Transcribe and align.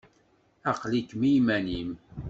Aql-ikem 0.71 1.21
iman-im. 1.37 1.89